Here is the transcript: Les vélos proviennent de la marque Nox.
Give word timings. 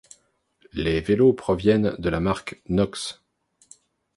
Les 0.73 0.99
vélos 0.99 1.31
proviennent 1.33 1.95
de 1.99 2.09
la 2.09 2.19
marque 2.19 2.59
Nox. 2.67 3.21